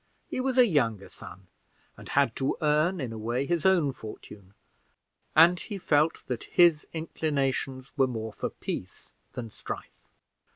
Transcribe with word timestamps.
He 0.27 0.39
was 0.39 0.57
a 0.57 0.65
younger 0.65 1.09
son, 1.09 1.45
and 1.95 2.09
had 2.09 2.35
to 2.37 2.57
earn, 2.59 2.99
in 2.99 3.13
a 3.13 3.19
way, 3.19 3.45
his 3.45 3.67
own 3.67 3.93
fortune, 3.93 4.55
and 5.35 5.59
he 5.59 5.77
felt 5.77 6.25
that 6.25 6.45
his 6.45 6.87
inclinations 6.91 7.91
were 7.95 8.07
more 8.07 8.33
for 8.33 8.49
peace 8.49 9.11
than 9.33 9.51
strife. 9.51 10.09